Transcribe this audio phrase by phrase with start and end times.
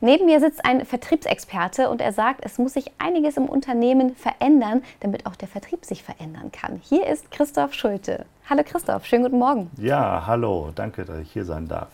[0.00, 4.82] Neben mir sitzt ein Vertriebsexperte und er sagt, es muss sich einiges im Unternehmen verändern,
[5.00, 6.80] damit auch der Vertrieb sich verändern kann.
[6.82, 8.26] Hier ist Christoph Schulte.
[8.48, 9.70] Hallo Christoph, schönen guten Morgen.
[9.78, 11.88] Ja, hallo, danke, dass ich hier sein darf.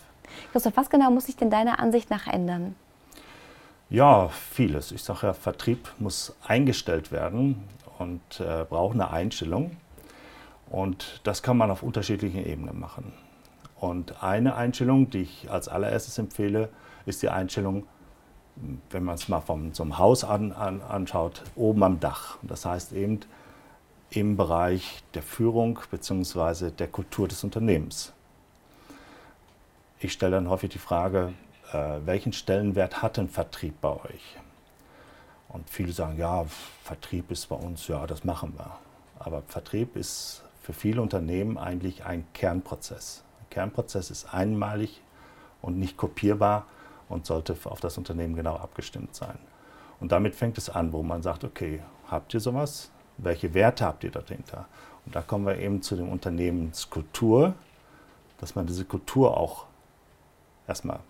[0.52, 2.74] Christoph, was genau muss sich denn deiner Ansicht nach ändern?
[3.90, 4.92] Ja, vieles.
[4.92, 9.76] Ich sage ja, Vertrieb muss eingestellt werden und äh, braucht eine Einstellung.
[10.70, 13.12] Und das kann man auf unterschiedlichen Ebenen machen.
[13.80, 16.68] Und eine Einstellung, die ich als allererstes empfehle,
[17.06, 17.86] ist die Einstellung,
[18.90, 22.38] wenn man es mal so einem Haus an, an, anschaut, oben am Dach.
[22.42, 23.20] Das heißt eben
[24.10, 26.70] im Bereich der Führung bzw.
[26.70, 28.12] der Kultur des Unternehmens.
[30.00, 31.34] Ich stelle dann häufig die Frage,
[31.72, 34.36] äh, welchen Stellenwert hat denn Vertrieb bei euch?
[35.48, 36.46] Und viele sagen, ja,
[36.84, 38.78] Vertrieb ist bei uns, ja, das machen wir.
[39.18, 43.24] Aber Vertrieb ist für viele Unternehmen eigentlich ein Kernprozess.
[43.40, 45.00] Ein Kernprozess ist einmalig
[45.60, 46.66] und nicht kopierbar
[47.10, 49.38] und sollte auf das Unternehmen genau abgestimmt sein.
[50.00, 52.90] Und damit fängt es an, wo man sagt, okay, habt ihr sowas?
[53.18, 54.66] Welche Werte habt ihr dahinter?
[55.04, 57.54] Und da kommen wir eben zu dem Unternehmenskultur,
[58.38, 59.66] dass man diese Kultur auch
[60.66, 61.00] erstmal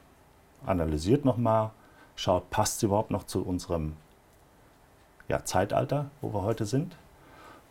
[0.66, 1.70] analysiert nochmal,
[2.16, 3.94] schaut, passt sie überhaupt noch zu unserem
[5.28, 6.96] ja, Zeitalter, wo wir heute sind.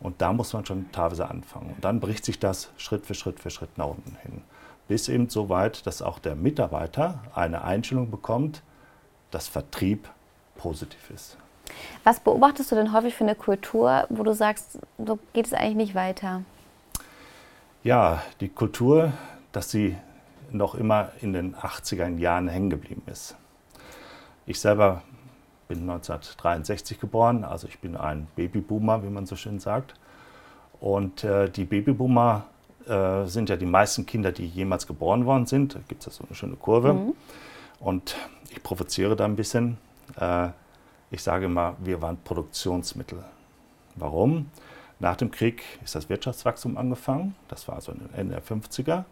[0.00, 1.74] Und da muss man schon teilweise anfangen.
[1.74, 4.42] Und dann bricht sich das Schritt für Schritt für Schritt nach unten hin.
[4.88, 8.62] Bis eben so weit, dass auch der Mitarbeiter eine Einstellung bekommt,
[9.30, 10.08] dass Vertrieb
[10.56, 11.36] positiv ist.
[12.02, 15.76] Was beobachtest du denn häufig für eine Kultur, wo du sagst, so geht es eigentlich
[15.76, 16.42] nicht weiter?
[17.84, 19.12] Ja, die Kultur,
[19.52, 19.96] dass sie
[20.50, 23.36] noch immer in den 80er Jahren hängen geblieben ist.
[24.46, 25.02] Ich selber
[25.70, 29.94] bin 1963 geboren, also ich bin ein Babyboomer, wie man so schön sagt.
[30.80, 32.44] Und äh, die Babyboomer
[32.88, 35.76] äh, sind ja die meisten Kinder, die jemals geboren worden sind.
[35.76, 36.92] Da gibt es ja so eine schöne Kurve.
[36.94, 37.12] Mhm.
[37.78, 38.16] Und
[38.50, 39.78] ich provoziere da ein bisschen.
[40.18, 40.48] Äh,
[41.12, 43.22] ich sage immer, wir waren Produktionsmittel.
[43.94, 44.50] Warum?
[44.98, 47.36] Nach dem Krieg ist das Wirtschaftswachstum angefangen.
[47.46, 49.04] Das war also Ende der 50er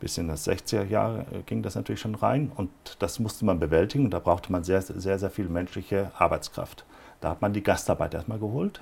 [0.00, 3.60] bis in das 60er Jahre äh, ging das natürlich schon rein und das musste man
[3.60, 6.84] bewältigen und da brauchte man sehr, sehr, sehr viel menschliche Arbeitskraft.
[7.20, 8.80] Da hat man die Gastarbeit erstmal geholt,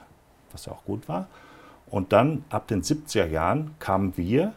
[0.53, 1.27] was ja auch gut war.
[1.91, 4.55] Und dann ab den 70er Jahren kamen wir,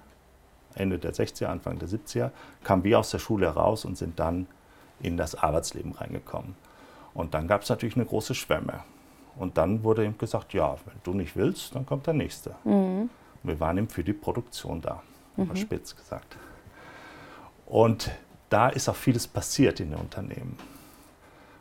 [0.75, 2.29] Ende der 60er, Anfang der 70er,
[2.63, 4.47] kamen wir aus der Schule heraus und sind dann
[5.01, 6.55] in das Arbeitsleben reingekommen.
[7.13, 8.81] Und dann gab es natürlich eine große Schwemme.
[9.37, 12.55] Und dann wurde ihm gesagt, ja, wenn du nicht willst, dann kommt der Nächste.
[12.63, 13.09] Mhm.
[13.43, 15.01] wir waren eben für die Produktion da,
[15.35, 15.55] mhm.
[15.55, 16.37] spitz gesagt.
[17.71, 18.11] Und
[18.49, 20.57] da ist auch vieles passiert in den Unternehmen.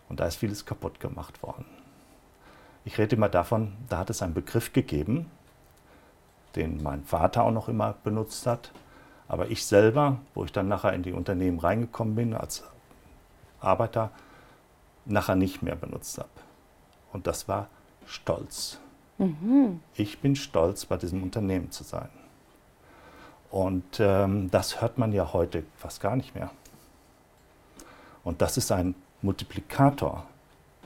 [0.09, 1.65] Und da ist vieles kaputt gemacht worden.
[2.85, 5.31] Ich rede immer davon, da hat es einen Begriff gegeben,
[6.57, 8.73] den mein Vater auch noch immer benutzt hat.
[9.29, 12.65] Aber ich selber, wo ich dann nachher in die Unternehmen reingekommen bin als
[13.61, 14.11] Arbeiter,
[15.05, 16.29] nachher nicht mehr benutzt habe.
[17.13, 17.69] Und das war
[18.05, 18.81] Stolz.
[19.19, 19.81] Mhm.
[19.95, 22.09] Ich bin stolz, bei diesem Unternehmen zu sein.
[23.51, 26.51] Und ähm, das hört man ja heute fast gar nicht mehr.
[28.23, 30.25] Und das ist ein Multiplikator,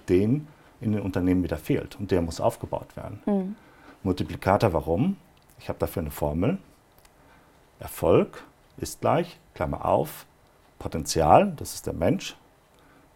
[0.08, 0.48] den
[0.80, 3.20] in den Unternehmen wieder fehlt und der muss aufgebaut werden.
[3.26, 3.56] Mhm.
[4.02, 5.16] Multiplikator, warum?
[5.58, 6.58] Ich habe dafür eine Formel.
[7.78, 8.42] Erfolg
[8.76, 10.26] ist gleich, Klammer auf,
[10.78, 12.36] Potenzial, das ist der Mensch,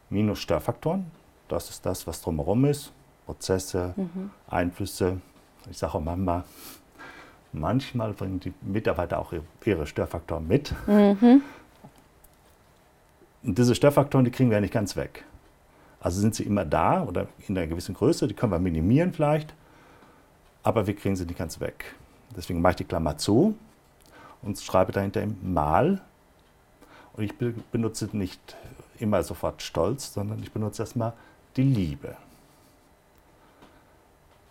[0.09, 1.11] minus Störfaktoren,
[1.49, 2.93] das ist das, was drumherum ist,
[3.27, 4.31] Prozesse, mhm.
[4.49, 5.21] Einflüsse.
[5.71, 6.45] Ich sage auch manchmal,
[7.53, 9.33] Manchmal bringen die Mitarbeiter auch
[9.65, 10.75] ihre Störfaktoren mit.
[10.87, 11.43] Mhm.
[13.43, 15.25] Und diese Störfaktoren, die kriegen wir ja nicht ganz weg.
[16.01, 19.55] Also sind sie immer da oder in einer gewissen Größe, die können wir minimieren vielleicht,
[20.63, 21.95] aber wir kriegen sie nicht ganz weg.
[22.37, 23.57] Deswegen mache ich die Klammer zu
[24.43, 26.01] und schreibe dahinter mal.
[27.15, 27.35] Und ich
[27.73, 28.57] benutze nicht
[28.99, 31.15] immer sofort Stolz, sondern ich benutze erstmal
[31.57, 32.17] die Liebe.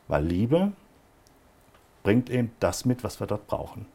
[0.08, 0.72] Weil Liebe
[2.08, 3.86] bringt eben das mit, was wir dort brauchen.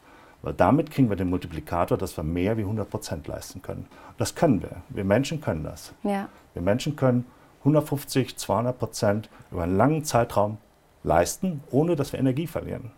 [0.42, 3.86] Weil damit kriegen wir den Multiplikator, dass wir mehr wie 100 Prozent leisten können.
[4.10, 4.82] Und das können wir.
[4.90, 5.94] Wir Menschen können das.
[6.02, 6.28] Ja.
[6.52, 7.24] Wir Menschen können
[7.60, 10.58] 150, 200 Prozent über einen langen Zeitraum
[11.04, 12.90] leisten, ohne dass wir Energie verlieren.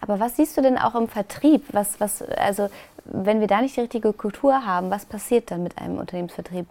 [0.00, 1.62] Aber was siehst du denn auch im Vertrieb?
[1.70, 2.70] Was, was, also,
[3.04, 6.66] wenn wir da nicht die richtige Kultur haben, was passiert dann mit einem Unternehmensvertrieb?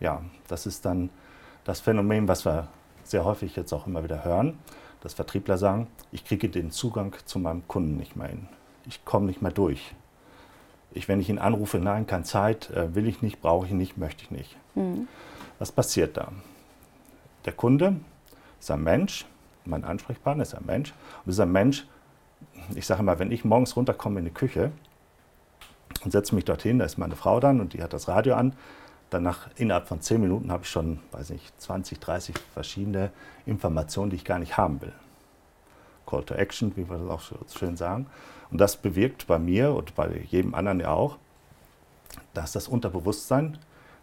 [0.00, 1.10] Ja, das ist dann
[1.62, 2.66] das Phänomen, was wir
[3.04, 4.58] sehr häufig jetzt auch immer wieder hören
[5.02, 8.48] dass Vertriebler sagen, ich kriege den Zugang zu meinem Kunden nicht mehr hin.
[8.86, 9.94] Ich komme nicht mehr durch.
[10.92, 13.96] Ich, wenn ich ihn anrufe, nein, keine Zeit, äh, will ich nicht, brauche ich nicht,
[13.96, 14.56] möchte ich nicht.
[14.74, 15.08] Mhm.
[15.58, 16.28] Was passiert da?
[17.44, 17.96] Der Kunde
[18.60, 19.26] ist ein Mensch,
[19.64, 20.92] mein Ansprechpartner ist ein Mensch.
[21.24, 21.86] Und dieser Mensch,
[22.74, 24.70] ich sage immer, wenn ich morgens runterkomme in die Küche
[26.04, 28.54] und setze mich dorthin, da ist meine Frau dann und die hat das Radio an,
[29.12, 33.10] Danach, innerhalb von zehn Minuten, habe ich schon, weiß nicht, 20, 30 verschiedene
[33.44, 34.94] Informationen, die ich gar nicht haben will.
[36.06, 38.06] Call to Action, wie wir das auch so schön sagen.
[38.50, 41.18] Und das bewirkt bei mir und bei jedem anderen ja auch,
[42.32, 43.58] dass das Unterbewusstsein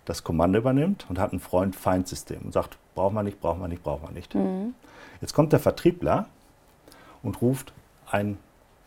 [0.06, 3.82] das Kommando übernimmt und hat ein Freund-Feind-System und sagt, braucht man nicht, braucht man nicht,
[3.82, 4.36] braucht man nicht.
[4.36, 4.76] Mhm.
[5.22, 6.28] Jetzt kommt der Vertriebler
[7.24, 7.74] und ruft
[8.12, 8.38] ein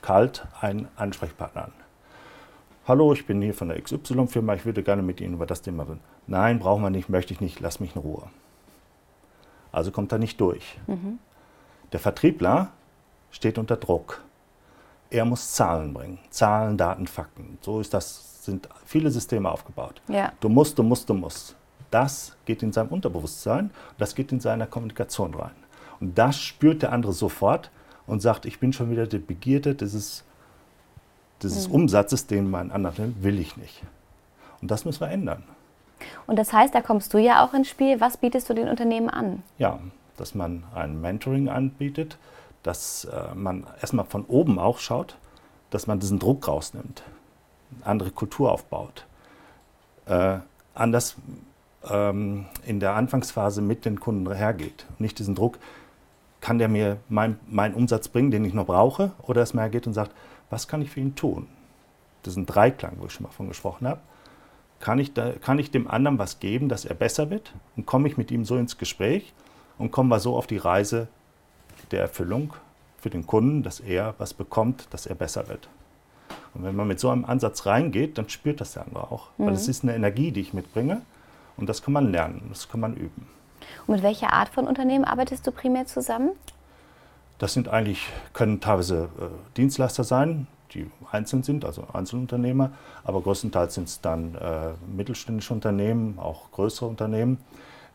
[0.03, 1.73] kalt einen Ansprechpartner an.
[2.87, 5.85] Hallo, ich bin hier von der XY-Firma, ich würde gerne mit Ihnen über das Thema
[5.85, 6.12] reden.
[6.27, 8.29] Nein, brauchen wir nicht, möchte ich nicht, lass mich in Ruhe.
[9.73, 10.79] Also kommt er nicht durch.
[10.87, 11.19] Mhm.
[11.93, 12.71] Der Vertriebler
[13.31, 14.23] steht unter Druck.
[15.11, 16.19] Er muss Zahlen bringen.
[16.31, 17.59] Zahlen, Daten, Fakten.
[17.61, 20.01] So ist das, sind viele Systeme aufgebaut.
[20.09, 20.33] Ja.
[20.41, 21.57] Du musst, du musst, du musst.
[21.91, 25.53] Das geht in seinem Unterbewusstsein, das geht in seiner Kommunikation rein.
[26.01, 27.71] Und das spürt der andere sofort
[28.07, 30.25] und sagt, ich bin schon wieder die Begierde dieses,
[31.43, 31.75] dieses mhm.
[31.75, 33.83] Umsatzes, den mein anderer will ich nicht.
[34.61, 35.45] Und das müssen wir ändern.
[36.27, 38.01] Und das heißt, da kommst du ja auch ins Spiel.
[38.01, 39.43] Was bietest du den Unternehmen an?
[39.59, 39.79] Ja,
[40.17, 42.19] dass man ein Mentoring anbietet,
[42.63, 45.17] dass äh, man erstmal von oben auch schaut,
[45.71, 47.03] dass man diesen Druck rausnimmt,
[47.77, 49.07] eine andere Kultur aufbaut,
[50.07, 50.39] äh,
[50.75, 51.17] anders
[51.89, 54.87] ähm, in der Anfangsphase mit den Kunden hergeht.
[54.99, 55.59] Nicht diesen Druck,
[56.41, 59.95] kann der mir meinen mein Umsatz bringen, den ich noch brauche, oder man hergeht und
[59.95, 60.13] sagt,
[60.51, 61.49] was kann ich für ihn tun?
[62.27, 64.01] Ein Dreiklang, wo ich schon mal von gesprochen habe.
[64.83, 67.55] Kann ich, da, kann ich dem anderen was geben, dass er besser wird?
[67.77, 69.33] Und komme ich mit ihm so ins Gespräch
[69.79, 71.07] und kommen wir so auf die Reise
[71.93, 72.53] der Erfüllung
[72.99, 75.69] für den Kunden, dass er was bekommt, dass er besser wird.
[76.53, 79.29] Und wenn man mit so einem Ansatz reingeht, dann spürt das der andere auch.
[79.39, 79.47] Mhm.
[79.47, 81.03] Weil es ist eine Energie, die ich mitbringe
[81.57, 83.29] und das kann man lernen, das kann man üben.
[83.87, 86.31] Und mit welcher Art von Unternehmen arbeitest du primär zusammen?
[87.39, 89.27] Das sind eigentlich, können teilweise äh,
[89.57, 92.73] Dienstleister sein, die einzeln sind, also Einzelunternehmer,
[93.05, 97.39] aber größtenteils sind es dann äh, mittelständische Unternehmen, auch größere Unternehmen,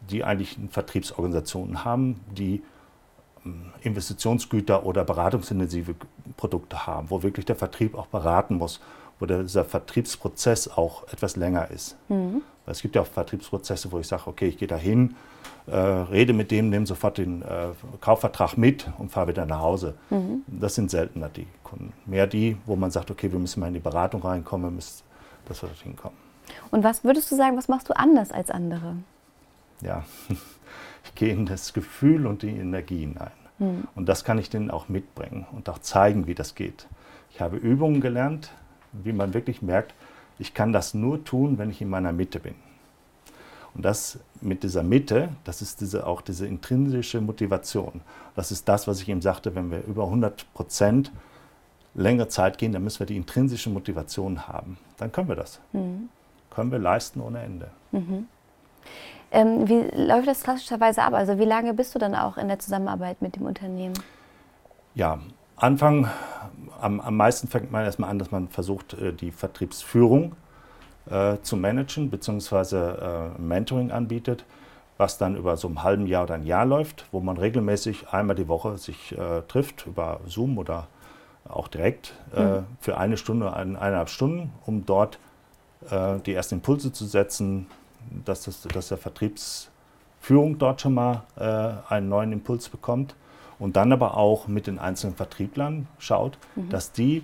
[0.09, 2.61] die eigentlich Vertriebsorganisationen haben, die
[3.81, 5.95] Investitionsgüter oder beratungsintensive
[6.35, 8.81] Produkte haben, wo wirklich der Vertrieb auch beraten muss,
[9.19, 11.97] wo dieser Vertriebsprozess auch etwas länger ist.
[12.09, 12.41] Mhm.
[12.65, 15.15] Es gibt ja auch Vertriebsprozesse, wo ich sage, okay, ich gehe da hin,
[15.67, 17.69] äh, rede mit dem, nehme sofort den äh,
[18.01, 19.95] Kaufvertrag mit und fahre wieder nach Hause.
[20.09, 20.43] Mhm.
[20.47, 21.93] Das sind seltener die Kunden.
[22.05, 25.03] Mehr die, wo man sagt, okay, wir müssen mal in die Beratung reinkommen, müssen,
[25.45, 26.17] dass wir dorthin kommen.
[26.71, 28.97] Und was würdest du sagen, was machst du anders als andere?
[29.81, 30.03] Ja,
[31.03, 33.31] ich gehe in das Gefühl und die Energie hinein.
[33.59, 33.87] Mhm.
[33.95, 36.87] Und das kann ich denen auch mitbringen und auch zeigen, wie das geht.
[37.31, 38.51] Ich habe Übungen gelernt,
[38.91, 39.93] wie man wirklich merkt,
[40.39, 42.55] ich kann das nur tun, wenn ich in meiner Mitte bin.
[43.73, 48.01] Und das mit dieser Mitte, das ist diese, auch diese intrinsische Motivation.
[48.35, 51.11] Das ist das, was ich eben sagte, wenn wir über 100 Prozent
[51.93, 54.77] längere Zeit gehen, dann müssen wir die intrinsische Motivation haben.
[54.97, 55.59] Dann können wir das.
[55.73, 56.09] Mhm.
[56.49, 57.69] Können wir leisten ohne Ende.
[57.91, 58.27] Mhm.
[59.31, 61.13] Ähm, wie läuft das klassischerweise ab?
[61.13, 63.93] Also wie lange bist du dann auch in der Zusammenarbeit mit dem Unternehmen?
[64.95, 65.19] Ja,
[65.57, 66.07] Anfang,
[66.79, 70.35] am, am meisten fängt man erstmal an, dass man versucht, äh, die Vertriebsführung
[71.09, 74.45] äh, zu managen, beziehungsweise äh, Mentoring anbietet,
[74.97, 78.35] was dann über so ein halben Jahr oder ein Jahr läuft, wo man regelmäßig einmal
[78.35, 80.87] die Woche sich äh, trifft, über Zoom oder
[81.49, 82.65] auch direkt, mhm.
[82.81, 85.17] für eine Stunde, eineinhalb Stunden, um dort
[86.25, 87.67] die ersten Impulse zu setzen,
[88.25, 91.23] dass, das, dass der Vertriebsführung dort schon mal
[91.87, 93.15] einen neuen Impuls bekommt
[93.59, 96.69] und dann aber auch mit den einzelnen Vertrieblern schaut, mhm.
[96.69, 97.23] dass die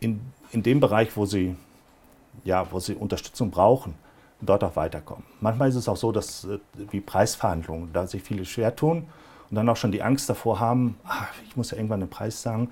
[0.00, 0.20] in,
[0.52, 1.56] in dem Bereich, wo sie,
[2.44, 3.94] ja, wo sie Unterstützung brauchen,
[4.40, 5.24] dort auch weiterkommen.
[5.40, 6.58] Manchmal ist es auch so, dass äh,
[6.90, 9.06] wie Preisverhandlungen, da sich viele schwer tun
[9.50, 12.40] und dann auch schon die Angst davor haben, ach, ich muss ja irgendwann den Preis
[12.40, 12.70] sagen.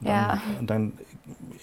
[0.00, 0.40] Und dann, ja.
[0.58, 0.92] und dann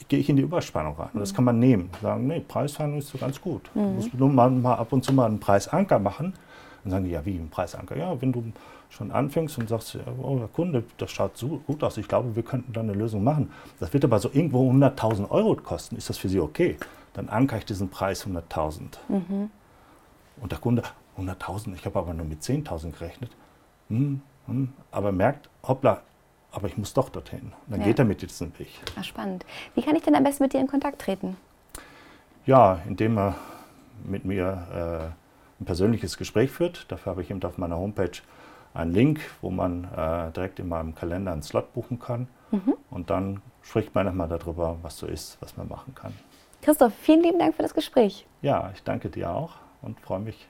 [0.08, 1.10] gehe ich in die Überspannung rein.
[1.14, 1.90] Und das kann man nehmen.
[2.04, 3.64] Sagen, nee, Preisverhandlung ist so ganz gut.
[3.74, 3.80] Mhm.
[3.80, 6.34] Du musst nur mal, mal, ab und zu mal einen Preisanker machen.
[6.84, 7.98] Dann sagen die, ja, wie ein Preisanker?
[7.98, 8.44] Ja, wenn du
[8.90, 12.44] schon anfängst und sagst, oh, Herr Kunde, das schaut so gut aus, ich glaube, wir
[12.44, 13.52] könnten da eine Lösung machen.
[13.80, 15.98] Das wird aber so irgendwo 100.000 Euro kosten.
[15.98, 16.78] Ist das für Sie okay?
[17.14, 18.82] Dann ankere ich diesen Preis 100.000.
[19.08, 19.50] Mhm.
[20.42, 20.84] Und der Kunde,
[21.18, 23.32] 100.000, ich habe aber nur mit 10.000 gerechnet.
[23.90, 26.02] Hm, hm, aber merkt, hoppla,
[26.52, 27.52] aber ich muss doch dorthin.
[27.68, 27.88] Dann ja.
[27.88, 28.70] geht er mit diesem Weg.
[28.98, 29.46] Ach, spannend.
[29.76, 31.38] Wie kann ich denn am besten mit dir in Kontakt treten?
[32.46, 33.36] Ja, indem er
[34.04, 35.14] mit mir
[35.60, 36.86] äh, ein persönliches Gespräch führt.
[36.92, 38.12] Dafür habe ich eben auf meiner Homepage
[38.78, 42.28] einen Link, wo man äh, direkt in meinem Kalender einen Slot buchen kann.
[42.52, 42.76] Mhm.
[42.90, 46.14] Und dann spricht man nochmal darüber, was so ist, was man machen kann.
[46.62, 48.26] Christoph, vielen lieben Dank für das Gespräch.
[48.42, 50.48] Ja, ich danke dir auch und freue mich